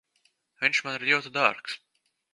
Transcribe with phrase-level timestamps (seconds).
[0.63, 1.77] Viņš man ir ļoti dārgs.